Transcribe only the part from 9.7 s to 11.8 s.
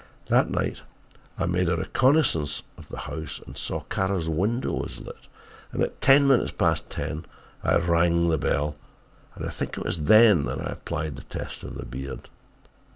it was then that I applied the test of